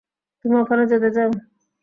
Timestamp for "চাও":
1.15-1.29